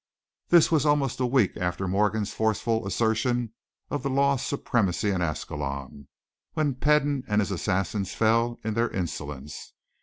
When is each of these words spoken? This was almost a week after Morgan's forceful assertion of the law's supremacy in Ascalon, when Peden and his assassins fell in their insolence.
This 0.49 0.71
was 0.71 0.83
almost 0.83 1.19
a 1.19 1.27
week 1.27 1.55
after 1.57 1.87
Morgan's 1.87 2.33
forceful 2.33 2.87
assertion 2.87 3.53
of 3.91 4.01
the 4.01 4.09
law's 4.09 4.41
supremacy 4.43 5.11
in 5.11 5.21
Ascalon, 5.21 6.07
when 6.53 6.73
Peden 6.73 7.23
and 7.27 7.39
his 7.39 7.51
assassins 7.51 8.15
fell 8.15 8.59
in 8.63 8.73
their 8.73 8.89
insolence. 8.89 9.73